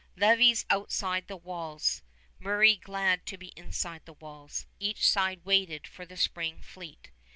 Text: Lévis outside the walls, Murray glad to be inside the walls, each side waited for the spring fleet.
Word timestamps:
Lévis 0.17 0.65
outside 0.71 1.27
the 1.27 1.37
walls, 1.37 2.01
Murray 2.39 2.75
glad 2.75 3.23
to 3.27 3.37
be 3.37 3.49
inside 3.55 4.01
the 4.05 4.13
walls, 4.13 4.65
each 4.79 5.07
side 5.07 5.41
waited 5.45 5.85
for 5.85 6.07
the 6.07 6.17
spring 6.17 6.59
fleet. 6.63 7.11